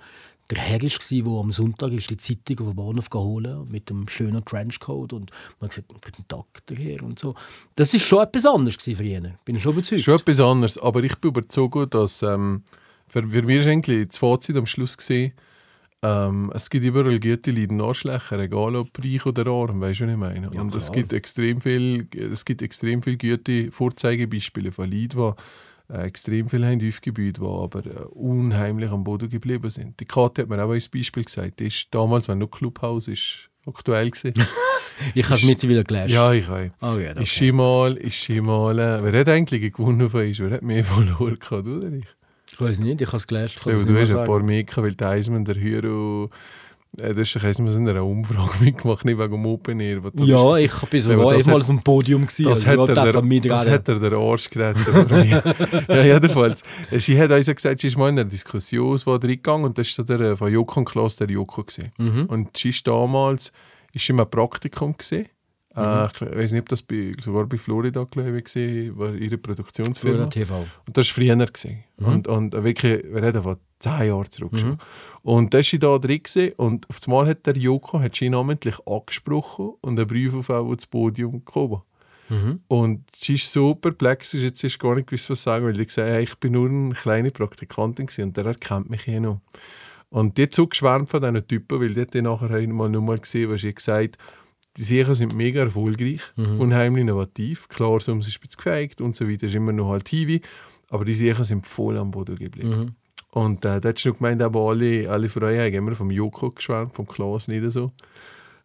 [0.50, 4.08] der Herr war, der am Sonntag ist die Zeitung auf den Bahnhof geholt mit dem
[4.08, 7.34] schönen Trenchcoat und man hat gesagt, guten Tag, der Herr und so.
[7.76, 10.04] Das war schon etwas anderes gewesen früher, bin ich schon überzeugt.
[10.04, 12.64] Schon etwas anderes, aber ich bin überzeugt, dass ähm,
[13.08, 15.34] für, für mich eigentlich das Fazit am Schluss gesehen,
[16.04, 20.06] ähm, es gibt überall gute Leute und Arschlöcher, egal ob reich oder arm, weißt du,
[20.06, 20.52] was ich meine?
[20.54, 25.34] Ja, und es gibt extrem viel, es gibt extrem viele gute Vorzeigebeispiele von Leuten, die
[25.90, 30.00] extrem viel haben aufgebaut, die aber äh, unheimlich am Boden geblieben sind.
[30.00, 33.50] Die Karte hat mir auch als Beispiel gesagt, die ist damals, wenn noch Clubhouse ist,
[33.66, 34.34] aktuell gewesen.
[35.14, 36.14] Ich habe es mittlerweile gelesen.
[36.14, 36.70] ja, ich auch.
[36.82, 37.26] Oh, Ist okay.
[37.26, 40.40] sie mal, ist sie mal, äh, wer hat eigentlich gewonnen von uns?
[40.40, 42.06] Wer hat mehr verloren gehabt, oder ich?
[42.54, 43.60] Ich weiß nicht, ich habe es gelesen.
[43.66, 46.30] Ja, du hast ein paar mehr weil der Eismann, der Hero, äh,
[46.98, 50.00] du hast doch einmal in einer Umfrage mitgemacht, nicht wegen dem Open Air.
[50.16, 52.24] Ja, ich bin so war das mal auf dem Podium.
[52.24, 54.88] Gewesen, das, also hat ich er der, das hat er der Arsch gerettet.
[55.88, 56.64] ja, jedenfalls.
[56.92, 60.06] Äh, Sie hat uns gesagt, sie ist mal in einer Diskussion reingegangen und das war
[60.06, 61.64] der äh, von Joko und Klaus, der Joko.
[61.64, 61.92] Gewesen.
[61.98, 62.26] Mhm.
[62.26, 63.52] Und sie ist damals
[63.94, 65.28] ist im Praktikum gesehen.
[65.76, 69.38] Äh, ich weiß nicht, ob das bei, sogar bei Florida glaube ich, war, war ihre
[69.38, 70.16] Produktionsfirma.
[70.16, 70.66] Florida TV.
[70.88, 71.36] Und das war früher.
[71.36, 71.84] Gewesen.
[71.98, 72.06] Mhm.
[72.06, 74.78] Und, und wirklich, wir reden von zehn Jahren zurück schon.
[75.22, 78.30] Und da war sie da drin gewesen, und auf einmal hat der Joko hat sie
[78.30, 81.82] namentlich angesprochen und einen Brief auf das Podium gekommen.
[82.30, 82.62] Mhm.
[82.68, 86.08] Und sie ist so perplex, jetzt ist gar nicht gewusst, was sagen, weil sie gesagt
[86.08, 89.42] hat, hey, ich bin nur eine kleine Praktikantin gewesen, und der erkennt mich hier noch.
[90.10, 93.20] Und die hat so geschwärmt von diesen Typen, weil die hat nachher einmal nur mal
[93.20, 94.18] gesehen, was sie hat gesagt
[94.78, 96.22] die Sicher sind mega erfolgreich,
[96.60, 97.68] unheimlich innovativ.
[97.70, 100.44] Klar, so haben sie ein bisschen gefeigt und so weiter, ist immer noch halt TV,
[100.90, 102.96] aber die Sicher sind voll am Boden geblieben.
[103.32, 106.94] Und äh, da hat schon gemeint, aber alle, alle Freunde haben immer vom Joko geschwärmt,
[106.94, 107.92] vom Klaas nicht so.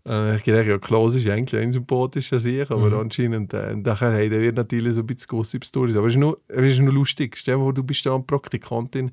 [0.06, 4.30] Äh, ich gedacht, ja, Klaas ist eigentlich ein sympathischer Sieg, aber anscheinend, äh, nachher hey,
[4.30, 5.96] der wird natürlich so ein bisschen Gossip-Stories.
[5.96, 7.36] Aber es ist, nur, es ist nur lustig.
[7.36, 9.10] Stell dir vor, du bist da eine Praktikantin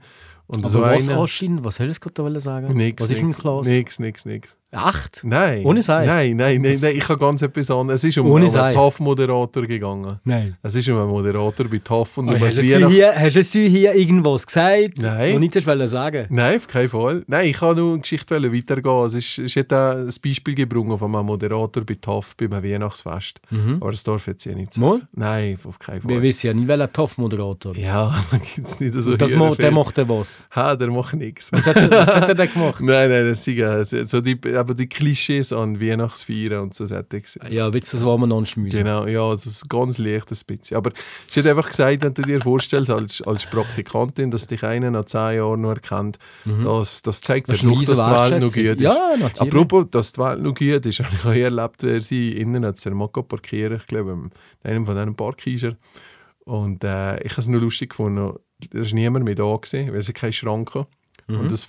[0.48, 1.20] und Aber so was eine...
[1.20, 2.78] anscheinend, was hättest du gerade sagen?
[2.78, 3.68] Nix, was ist nix, mit Klaus?
[3.68, 4.56] Nix, nix, nix.
[4.90, 5.22] Echt?
[5.24, 5.66] Nein.
[5.66, 6.06] Ohne Sei?
[6.06, 8.02] Nein, nein, nein, nein, ich habe ganz etwas anderes.
[8.04, 8.50] Es ist um einen?
[8.52, 10.20] TAF-Moderator gegangen.
[10.24, 10.56] Nein.
[10.62, 13.94] Es ist um einen Moderator bei TAF und um hast, du hier, hast du hier
[13.96, 14.98] irgendwas gesagt?
[15.02, 15.36] Nein.
[15.36, 16.26] Und nicht hast wollen sagen?
[16.30, 17.24] Nein, auf keinen Fall.
[17.28, 19.06] Nein, ich wollte nur eine Geschichte weitergehen.
[19.06, 22.64] Es ist, es hat auch ein Beispiel gebrungen von einem Moderator bei TAF bei einem
[22.64, 23.40] Weihnachtsfest.
[23.80, 24.84] Aber das darf jetzt ja nicht sein.
[24.84, 25.02] Mal?
[25.14, 26.10] Nein, auf keinen Fall.
[26.10, 27.76] Wir wissen ja nicht, welcher Top-Moderator.
[27.76, 30.48] ja, da gibt es nicht so das hier mo der macht er was?
[30.56, 31.52] Ha, der macht nichts.
[31.52, 32.82] Was hat, er- was hat er denn gemacht?
[32.82, 37.24] Nein, nein, das ja so die, aber die Klischees an Weihnachtsfeiern und so gesehen.
[37.50, 38.80] Ja, willst du das warm anschmüssen?
[38.84, 40.76] Genau, ja, also es ist ganz leicht ein bisschen.
[40.76, 40.92] Aber
[41.32, 45.06] sie hat einfach gesagt, wenn du dir vorstellst, als, als Praktikantin, dass dich einer nach
[45.06, 47.54] zehn Jahren noch erkennt, das, das zeigt Mhm.
[47.54, 48.82] Das doch, dass die Welt noch gut ist.
[48.82, 49.54] Ja, natürlich.
[49.54, 52.78] Apropos, dass die Welt noch gut ist, habe ich auch erlebt, wer sie innen hat
[52.78, 54.32] sie mal parkieren, ich glaube, in
[54.64, 55.78] einem von diesen Parkhäusern.
[56.46, 58.34] Und äh, ich habe es nur lustig gefunden,
[58.72, 60.88] da war niemand mehr da, gewesen, weil sie keinen Schrank hatten.
[61.28, 61.40] Mhm.
[61.42, 61.68] Und das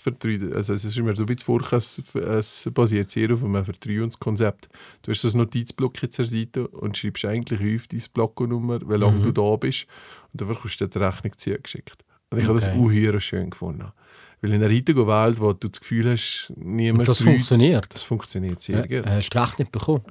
[0.55, 4.69] also es ist mir so ein bisschen vor, es, es basiert sehr auf einem Vertrauenskonzept.
[5.03, 9.19] Du hast das Notizblock jetzt der Seite und schreibst eigentlich auf deine Blocknummer, wie lange
[9.19, 9.23] Mhm.
[9.25, 9.87] du da bist.
[10.33, 12.05] Und dann bekommst du dir die Rechnung zugeschickt.
[12.31, 12.79] Und ich habe das Okay.
[12.79, 13.89] unheuer schön gefunden.
[14.41, 17.93] Weil in einer heutigen Welt, wo du das Gefühl hast, niemand Und das freut, funktioniert.
[17.93, 19.05] das funktioniert sehr gut.
[19.07, 20.03] hast du recht nicht bekommen?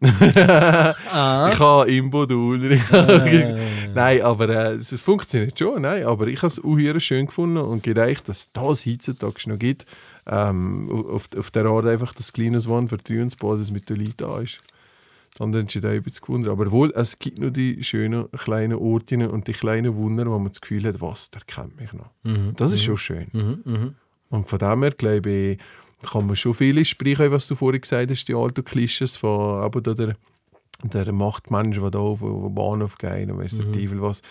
[0.00, 2.82] Ich habe Imbo, du Ulrich.
[3.94, 5.82] nein, aber äh, es, es funktioniert schon.
[5.82, 9.86] Nein, aber ich habe es auch schön gefunden und gedacht, dass das heutzutage noch gibt.
[10.26, 14.60] Ähm, auf, auf der Art einfach das kleine Swan Vertrauensbasis mit den Leuten da ist.
[15.38, 16.52] Dann entsteht auch ein bisschen gewundert.
[16.52, 20.48] Aber wohl, es gibt nur die schönen kleinen Orte und die kleinen Wunder, wo man
[20.48, 22.10] das Gefühl hat, was, der kennt mich noch.
[22.22, 22.52] Mhm.
[22.56, 23.28] Das ist schon schön.
[23.32, 23.62] Mhm.
[23.64, 23.94] Mhm.
[24.28, 25.58] Und von dem her, glaube ich,
[26.02, 29.80] kann man schon viele sprechen, was du vorhin gesagt hast, die alten Klischees von aber
[29.80, 30.14] da der,
[30.82, 33.72] der Machtmensch, der da auf, den Bahnhof geht und weiss der Mhm.
[33.72, 34.22] Teufel was.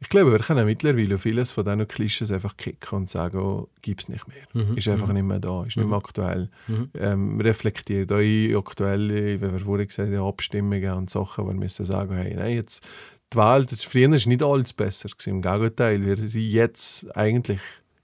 [0.00, 4.02] Ich glaube, wir können mittlerweile vieles von diesen Klischees einfach kicken und sagen, oh, gibt
[4.02, 4.44] es nicht mehr.
[4.52, 4.76] Mhm.
[4.76, 6.50] Ist einfach nicht mehr da, ist nicht mehr aktuell.
[6.68, 6.90] Mhm.
[6.98, 11.86] Ähm, reflektiert eure aktuelle, wie wir vorhin gesagt haben, Abstimmungen und Sachen, wo wir müssen
[11.86, 12.84] sagen, hey, nein, jetzt
[13.32, 16.04] die Welt, das früher ist nicht alles besser gewesen, im Gegenteil.
[16.04, 17.60] Wir sind jetzt eigentlich,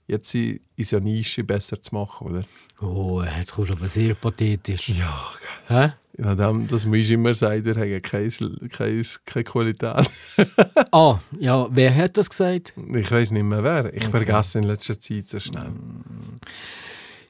[0.07, 2.43] jetzt ist ja Nische besser zu machen, oder?
[2.81, 4.89] Oh, jetzt kommst du aber sehr pathetisch.
[4.89, 5.31] Ja,
[5.67, 5.93] Hä?
[6.17, 8.29] ja dem, das muss ich immer sagen, wir haben keine,
[8.69, 10.11] keine, keine Qualität.
[10.91, 12.73] Ah, ja, wer hat das gesagt?
[12.95, 13.93] Ich weiß nicht mehr wer.
[13.93, 15.71] Ich vergesse in letzter Zeit sehr schnell.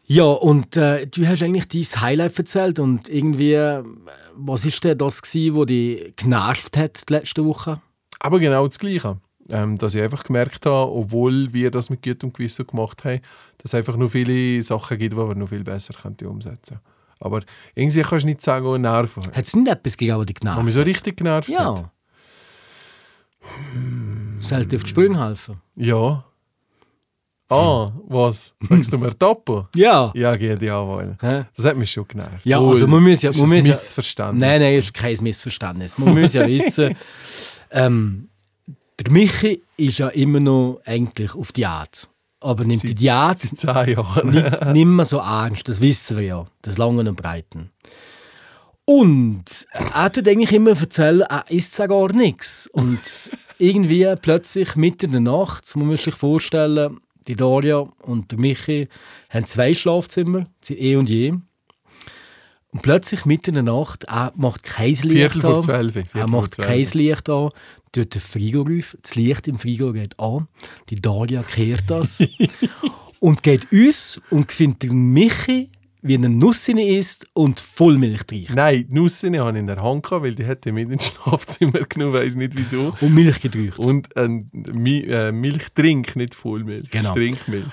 [0.06, 3.84] Ja, und äh, du hast eigentlich dein Highlight erzählt und irgendwie, äh,
[4.36, 7.82] was ist denn das gewesen, was dich genervt hat die letzte Woche?
[8.20, 9.20] Aber genau das Gleiche.
[9.52, 13.20] Ähm, dass ich einfach gemerkt habe, obwohl wir das mit gutem Gewissen gemacht haben,
[13.58, 16.86] dass es einfach noch viele Sachen gibt, die wir noch viel besser könnten umsetzen könnten.
[17.20, 17.42] Aber
[17.76, 19.24] irgendwie kannst du nicht sagen, oh, nerven.
[19.32, 21.56] Hat es nicht etwas gegeben, was dich genervt mich so richtig genervt hat.
[21.56, 21.92] Ja.
[24.40, 25.62] Sollte dir auf die Sprünge helfen?
[25.76, 26.24] Ja.
[27.50, 28.56] Ah, was?
[28.70, 29.68] Sagst du mir Topo?
[29.76, 30.12] Ja.
[30.16, 31.18] Ja, geht ja wohl.
[31.20, 32.46] Das hat mich schon genervt.
[32.46, 34.40] Ja, also man muss ja- Das man ist ein muss ja- Missverständnis.
[34.42, 35.98] Nein, nein, ist kein Missverständnis.
[35.98, 36.96] Man muss ja wissen,
[37.72, 38.30] ähm,
[39.04, 42.10] der Michi ist ja immer noch eigentlich auf Diät.
[42.40, 44.32] Aber nimmt die Diät Seit zehn Jahren.
[44.32, 47.72] nicht, nicht mehr so ernst, das wissen wir ja, das Langen und Breiten.
[48.86, 52.68] Und er tut eigentlich immer erzählen, er isst ja gar nichts.
[52.74, 53.02] Und
[53.60, 58.88] irgendwie plötzlich mitten in der Nacht, man muss sich vorstellen, die Daria und der Michi
[59.30, 61.34] haben zwei Schlafzimmer, sie eh und je.
[62.74, 65.62] Und plötzlich mitten in der Nacht, er macht kein Licht Viertel vor an.
[65.62, 65.96] zwölf.
[65.96, 66.88] Er Viertel macht vor kein.
[66.94, 67.50] Licht an,
[67.92, 70.48] tut den Frigo auf, das Licht im Frigo geht an,
[70.90, 72.24] die Daria kehrt das.
[73.20, 75.70] Und geht uns und findet Michi,
[76.02, 78.56] wie eine Nuss isst und Vollmilch trinkt.
[78.56, 81.82] Nein, die Nuss habe ich in der Hand gehabt, weil die hätte mit ins Schlafzimmer
[81.88, 82.94] genommen, weiß nicht wieso.
[83.02, 83.80] Und Milch gedrückt.
[83.80, 86.90] Und ein Mi äh, Milchtrink, nicht Vollmilch.
[86.90, 87.14] Genau.
[87.14, 87.66] Trinkmilch.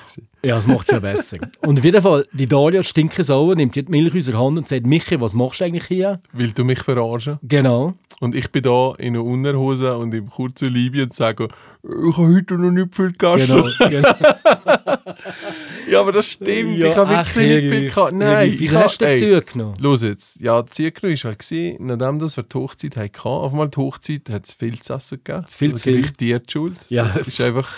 [0.43, 1.39] Ja, das macht es ja besser.
[1.67, 4.69] Und auf jeden Fall, die Daria stinken sauer, nimmt die Milch aus der Hand und
[4.69, 6.21] sagt, Michi, was machst du eigentlich hier?
[6.33, 7.39] Weil du mich verarschen.
[7.43, 7.95] Genau.
[8.21, 11.49] Und ich bin da in einer Unterhose und im kurzen Liebe und sage,
[11.83, 13.73] ich habe heute noch nicht viel gegessen.
[13.79, 13.89] Genau.
[13.89, 14.15] genau.
[15.91, 16.79] Ja, aber das stimmt.
[16.79, 18.13] Ja, ich habe wirklich nicht viel gehabt.
[18.13, 19.75] Nein, Wie ich viel hast du ey, dazu genommen?
[19.79, 20.41] Los jetzt.
[20.41, 23.77] Ja, die Zielgrün war halt, gewesen, nachdem das wir die Hochzeit hatten, auf einmal die
[23.77, 25.47] Hochzeit hat es viel zu essen gegeben.
[25.49, 26.01] Viel das zu viel.
[26.01, 26.77] ist dir die Schuld.
[26.89, 27.05] Ja.
[27.05, 27.69] Das ist einfach...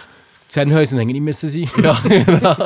[0.51, 1.69] Zähnhäuser hängen nicht müssen sein.
[1.81, 2.57] Ja, genau.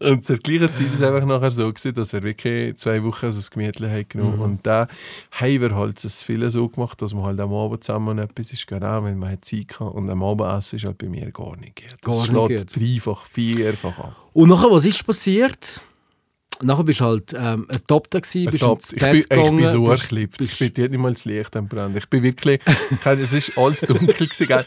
[0.00, 3.26] und zur gleichen Zeit war es einfach nachher so, gewesen, dass wir wirklich zwei Wochen
[3.26, 4.40] also das Gemütli haben genommen Mhm.
[4.40, 4.88] Und da
[5.32, 8.66] haben wir halt das viele so gemacht, dass man halt am Abend zusammen etwas ist
[8.66, 9.94] gegangen, weil man Zeit gehabt.
[9.94, 11.82] Und am Abendessen ist halt bei mir gar nicht.
[12.00, 14.12] Das Gar nicht schlägt dreifach, vierfach an.
[14.32, 15.82] Und nachher, was ist passiert?
[16.62, 19.56] Nachher bist du halt ähm, ertappt gewesen, bist ins ich, Bett bin, ich gegangen.
[19.56, 20.40] bin so erklebt.
[20.40, 21.96] Ich bin nicht mal das Licht am Brand.
[21.96, 24.64] Ich bin wirklich, ich es ist alles dunkel gewesen?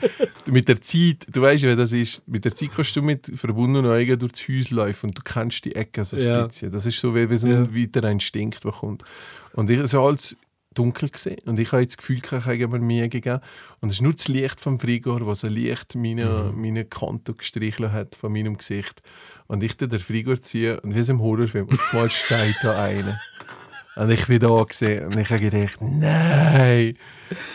[0.49, 3.91] Mit der Zeit, du weißt, wie das ist, mit der Zeit kannst du mit verbundenen
[3.91, 6.47] Augen durch das Haus laufen und du kennst die Ecke so ein Ja.
[6.47, 6.71] bisschen.
[6.71, 9.03] Das ist so wie, wie so ein weiterer Instinkt, der kommt.
[9.53, 10.35] Und ich, es war alles
[10.73, 13.39] dunkel gewesen, und ich habe jetzt das Gefühl, ich habe mir gegeben.
[13.79, 16.59] Und es ist nur das Licht vom Frigor, das so leicht meine, Mhm.
[16.61, 19.03] meine Kante gestrichen hat von meinem Gesicht.
[19.53, 22.85] Und ich tue den Frigor ziehen und wie so im Horrorfilm, und mal steht da
[22.85, 23.19] einer.
[23.95, 26.97] Und ich bin da gesehen und ich habe gedacht, nein.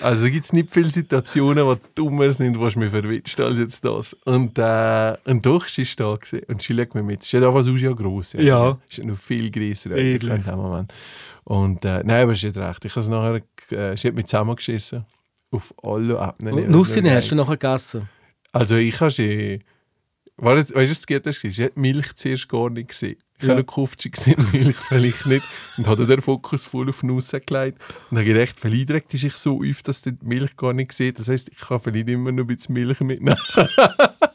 [0.01, 4.15] Also gibt es nicht viele Situationen, die dummer sind, was mich verwitscht als jetzt das.
[4.25, 6.45] Und, äh, und doch ist sie da gewesen.
[6.47, 7.25] und sie legt mir mit.
[7.25, 8.35] Sie hat einfach so ja gross.
[8.35, 8.79] Ja.
[8.87, 10.95] Sie hat noch viel größer in dem Moment.
[11.43, 12.85] Und äh, nein, aber sie hat recht.
[12.85, 13.43] Ich habe es nachher,
[13.77, 15.05] äh, sie hat mich zusammengeschissen.
[15.51, 16.55] Auf alle Ebenen.
[16.55, 18.09] Und Nussine hast du nachher gegessen?
[18.53, 19.65] Also ich habe sie...
[20.41, 21.27] Weißt du, was das geht?
[21.27, 23.17] Sie hat Milch zuerst gar nicht gesehen.
[23.41, 23.51] Ich Ja.
[23.51, 23.65] habe
[24.17, 25.45] sieht Milch vielleicht nicht.
[25.77, 27.79] Und habe den Fokus voll auf Nuss gelegt.
[28.11, 31.19] Und habe gedacht, vielleicht regt sich so auf, dass die Milch gar nicht sieht.
[31.19, 33.37] Das heisst, ich kann vielleicht immer noch ein bisschen Milch mitnehmen.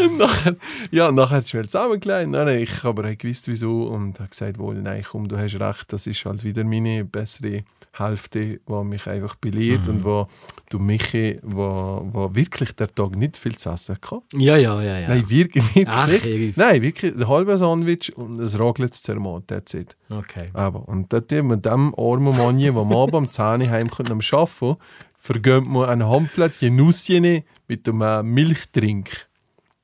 [0.00, 0.54] und nachher,
[0.90, 2.30] ja, nachher hat sie mir zusammengelegt.
[2.30, 3.84] Nein, ich aber habe gewusst, wieso.
[3.84, 5.92] Und habe gesagt, wohl, nein, komm, du hast recht.
[5.92, 10.28] Das ist halt wieder meine bessere Hälfte, die mich einfach belehrt und wo
[10.68, 14.22] du Michi, wo, wo wirklich der Tag nicht viel zu essen hatte.
[14.34, 15.00] Ja, ja, ja.
[15.00, 15.08] ja.
[15.08, 15.88] Nein, wirklich nicht.
[15.88, 16.08] Ach.
[16.08, 16.56] Erif.
[16.56, 19.96] Nein, wirklich ein halber Sandwich und ein Raclette Zermat, that's it.
[20.08, 20.50] Okay.
[20.52, 24.20] Aber, und dort mit dem armen Mann, der am Abend um 10 Uhr heimkommt am
[24.20, 24.76] Arbeiten,
[25.18, 29.28] vergönnt man ein Handflättchen Nusschen mit einem Milchtrink.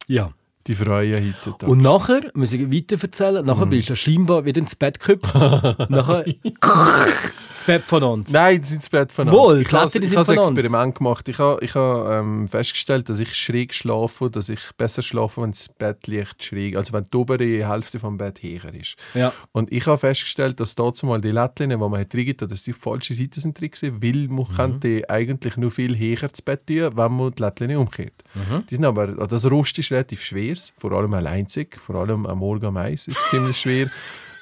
[0.08, 0.32] Ja.
[0.66, 1.70] Die Freuen heutzutage.
[1.70, 5.32] Und nachher, muss ich weiter erzählen, nachher bist du scheinbar wieder ins Bett gehüpft.
[5.88, 6.24] nachher
[7.54, 8.32] das Bett von uns.
[8.32, 10.28] Nein, die sind ins Bett von Wohl, Ich habe ein uns.
[10.28, 11.28] Experiment gemacht.
[11.28, 15.52] Ich habe, ich habe ähm, festgestellt, dass ich schräg schlafe, dass ich besser schlafe, wenn
[15.52, 18.96] das Bettlicht schräg, also wenn die obere Hälfte vom Bett höher ist.
[19.14, 19.32] Ja.
[19.52, 22.72] Und ich habe festgestellt, dass dazu mal die Lättchen, die man hat reingetan, dass die
[22.72, 24.56] falsche Seite sind drin gewesen, weil man Mhm.
[24.56, 28.22] könnte eigentlich nur viel höher ins Bett tun, wenn man die Lättchen umkehrt.
[28.34, 28.64] Mhm.
[28.68, 31.46] Die sind aber, das Rost ist relativ schwer, vor allem allein,
[31.84, 33.90] vor allem am Morgen am Eis ist es ziemlich schwer.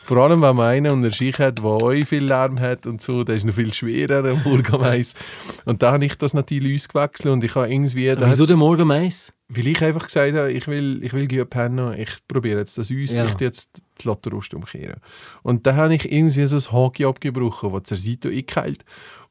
[0.03, 3.24] Vor allem, wenn man einen unter sich hat, der auch viel Lärm hat und so,
[3.24, 5.14] der ist noch viel schwerer, der Morgenmais.
[5.64, 8.11] Und da habe ich das natürlich ausgewechselt und ich habe irgendwie...
[8.11, 9.33] da Wieso der Morgenmais?
[9.48, 12.90] weil ich einfach gesagt habe, ich will, ich will gehen pennen, ich probiere jetzt das
[12.90, 13.27] aus, Ja.
[13.27, 15.00] ich jetzt die Lotterust umkehren.
[15.42, 18.85] Und dann habe ich irgendwie so ein Hockey abgebrochen, das zur Seite eingeheilt.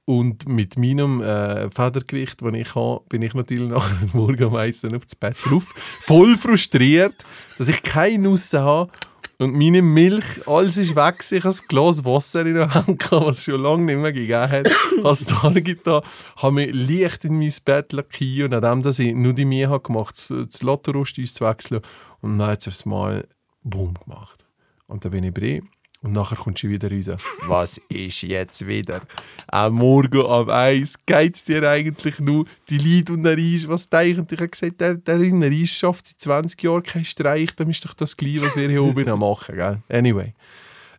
[0.05, 5.05] Und mit meinem äh, Federgewicht, das ich habe, bin ich natürlich nachher morgen meistens auf
[5.05, 5.73] das Bett drauf.
[6.01, 7.15] Voll frustriert,
[7.57, 8.91] dass ich keine Nuss habe.
[9.39, 11.23] Und meine Milch, alles ist weg.
[11.31, 14.49] Ich habe ein Glas Wasser in der Hand, was es schon lange nicht mehr gegeben
[14.49, 14.69] hat.
[15.03, 16.01] habe es da
[16.37, 20.47] habe mich leicht in mein Bett lackiert, nachdem dass ich nur die Mühe gemacht habe,
[20.47, 21.81] das Lotterust auszuwechseln.
[22.21, 23.27] Und dann hat es Mal
[23.63, 24.45] Boom gemacht.
[24.87, 25.61] Und dann bin ich bei
[26.03, 27.17] und nachher kommt sie wieder raus.
[27.47, 29.01] Was ist jetzt wieder?
[29.47, 33.67] Am Morgen um eins geht es dir eigentlich nur die Lied und der Reis.
[33.67, 34.27] Was denken?
[34.29, 37.55] Ich habe gesagt, der, der in Reis schafft seit 20 Jahren keinen Streich.
[37.55, 39.55] Dann ist doch das gleich, was wir hier oben am machen.
[39.55, 39.81] Gell?
[39.89, 40.33] Anyway.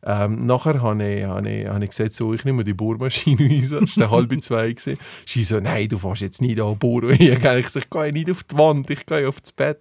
[0.07, 3.89] Ähm, nachher habe ich, habe, ich, habe ich gesagt, so, ich nehme die Bohrmaschine raus.
[3.89, 4.73] Es war halb zwei.
[4.73, 4.99] gewesen.
[5.25, 7.17] Sie so, nein, du fährst jetzt nicht an bohren.
[7.25, 9.81] Ich gesagt, ich gehe nicht auf die Wand, ich gehe auf das Bett.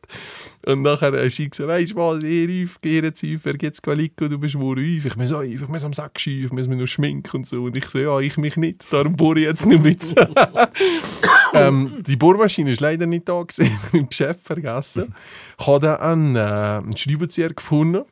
[0.66, 3.82] Und nachher hat sie gesagt, weißt du was, ihr Rief, geh jetzt auf, wer geht's
[3.82, 5.06] Qualico, du bist wohl Rief.
[5.06, 7.48] Ich muss auch Rief, ich muss am Sack schief, ich muss mir noch schminken und
[7.48, 7.64] so.
[7.64, 10.16] Und ich so, ja, ich mich nicht, darum bohre ich jetzt nicht mit.
[11.54, 15.14] ähm, die Bohrmaschine ist leider nicht da gewesen, im Geschäft vergessen.
[15.60, 18.04] Ich habe dann einen, äh, einen Schraubenzieher gefunden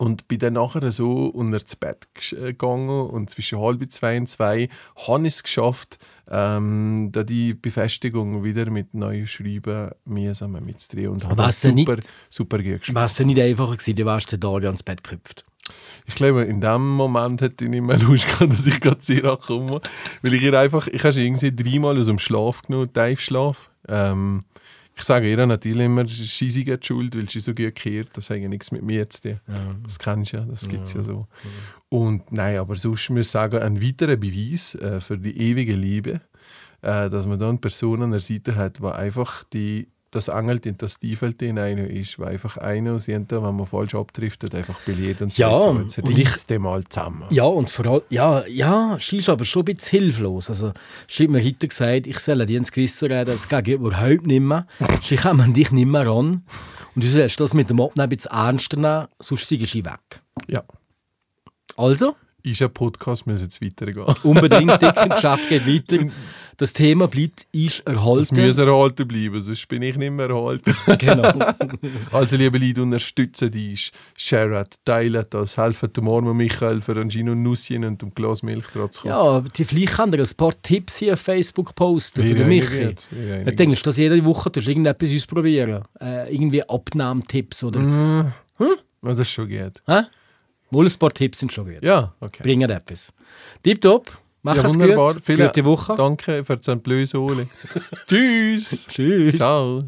[0.00, 4.28] und bin dann nachher so unter das Bett äh, gegangen und zwischen halb zwei und
[4.28, 4.70] zwei
[5.06, 5.98] habe ich es geschafft,
[6.30, 12.10] ähm, da die Befestigung wieder mit neuen Schreiben mühsam mitzudrehen und habe super, nicht?
[12.30, 12.94] super geschafft.
[12.94, 15.44] War es nicht einfacher gewesen, du warst den ans Bett geknüpft.
[16.06, 19.20] Ich glaube, in dem Moment hätte ich nicht mehr Lust gehabt, dass ich gerade sie
[19.20, 19.82] komme.
[20.22, 23.68] Weil ich ihr einfach, ich habe sie irgendwie dreimal aus dem Schlaf genommen, Tiefschlaf.
[23.86, 24.44] Ähm,
[25.00, 28.16] ich sage ihr natürlich immer, sie hat schuld, weil sie so gut gehört.
[28.16, 29.40] Das hat ja nichts mit mir zu tun.
[29.82, 31.02] Das kennst du ja, das gibt es ja.
[31.02, 31.26] so.
[31.88, 36.20] Und nein, aber sonst muss ich sagen, ein weiterer Beweis äh, für die ewige Liebe,
[36.82, 40.76] äh, dass man dann Personen an der Seite hat, die einfach die, das Angelt in
[40.76, 45.22] das Tiefelt in einer ist, weil einfach einer aus wenn man falsch abtrifft, einfach belehrt
[45.22, 47.24] und Ja, so, jetzt und dich mal zusammen.
[47.30, 50.48] Ja, und vor allem, ja, ja, ist aber schon ein bisschen hilflos.
[50.48, 50.72] Also,
[51.08, 54.40] sie hat mir heute gesagt, ich soll dir ins Gewissen reden, das geht überhaupt nicht
[54.40, 54.66] mehr.
[55.02, 56.42] Sie kommen an dich nicht mehr ran.
[56.94, 60.22] Und du sollst das mit dem Abnehmen ein bisschen ernster nehmen, sonst sind sie weg.
[60.48, 60.64] Ja.
[61.76, 64.04] Also, Ist ein Podcast, muss jetzt weitergehen.
[64.24, 66.06] unbedingt, dick im Geschäft geht weiter.
[66.60, 68.46] Das Thema bleibt, ist erhalten.
[68.46, 70.76] muss erhalten bleiben, sonst bin ich nicht mehr erhalten.
[70.98, 71.32] Genau.
[72.12, 77.30] Also, liebe Leute, unterstützen dich, share teilen das, helfen dem armen Michael für ein Gin
[77.30, 79.14] und Nusschen und ein Glas Milch dran zu kommen.
[79.14, 82.94] Ja, die, vielleicht kann er ein paar Tipps hier auf Facebook posten für den Michi.
[83.46, 85.84] Ich denke, dass jede Woche du irgendetwas ausprobieren.
[85.98, 87.80] Äh, irgendwie Abnahmetipps oder.
[87.80, 88.32] Mhm.
[89.00, 89.80] Das ist schon gut.
[89.86, 90.02] Hä?
[90.70, 91.82] Wohl ein paar Tipps sind schon gut.
[91.82, 92.42] Ja, okay.
[92.42, 93.14] Bringen etwas.
[93.62, 94.19] Tipptopp.
[94.42, 95.14] Mach Ja, es wunderbar.
[95.14, 95.22] gut.
[95.24, 95.94] Vielen Gute Woche.
[95.96, 97.46] Danke für den Blösole.
[98.08, 98.86] Tschüss.
[98.88, 99.36] Tschüss.
[99.36, 99.80] Ciao.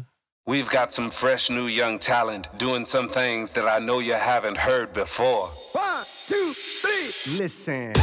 [0.45, 4.57] We've got some fresh new young talent doing some things that I know you haven't
[4.57, 5.49] heard before.
[5.73, 7.39] One, two, three.
[7.41, 7.93] Listen.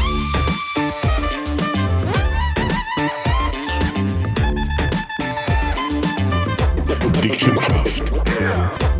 [7.21, 8.91] Diction Craft.